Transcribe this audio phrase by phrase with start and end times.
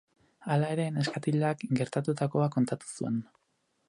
[0.53, 3.21] Hala ere, neskatilak gertatutakoa kontatu zuen.